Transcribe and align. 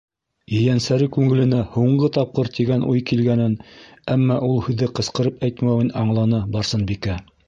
-Ейәнсәре 0.59 1.07
күңеленә 1.17 1.57
«һуңғы 1.75 2.07
тапҡыр!» 2.15 2.49
тигән 2.55 2.85
уй 2.93 3.03
килгәнен, 3.11 3.53
әммә 4.15 4.39
ул 4.47 4.57
һүҙҙе 4.69 4.87
ҡысҡырып 5.01 5.45
әйтмәүен 5.49 5.93
аңланы 6.05 6.41
Барсынбикә. 6.57 7.19